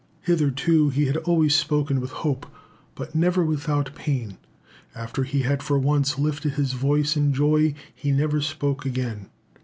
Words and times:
Hitherto 0.21 0.89
he 0.89 1.05
had 1.05 1.17
always 1.17 1.53
spoken 1.53 2.01
with 2.01 2.09
hope, 2.09 2.47
but 2.95 3.13
never 3.13 3.45
without 3.45 3.93
pain; 3.93 4.39
after 4.95 5.21
he 5.23 5.43
had 5.43 5.61
for 5.61 5.77
once 5.77 6.17
lifted 6.17 6.53
his 6.53 6.73
voice 6.73 7.15
in 7.15 7.35
joy 7.35 7.75
he 7.93 8.09
never 8.11 8.41
spoke 8.41 8.83
again. 8.83 9.27